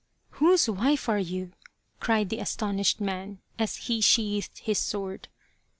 "Whose 0.41 0.67
wife 0.67 1.07
are 1.09 1.19
you?" 1.19 1.53
cried 1.99 2.29
the 2.31 2.39
astonished 2.39 2.99
man, 2.99 3.37
as 3.59 3.75
he 3.85 4.01
sheathed 4.01 4.57
his 4.57 4.79
sword. 4.79 5.27